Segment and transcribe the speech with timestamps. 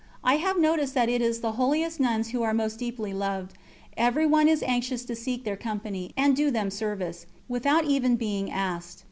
[0.23, 3.53] I have noticed that it is the holiest nuns who are most deeply loved;
[3.95, 8.99] everyone is anxious to seek their company, and do them service, without even being asked.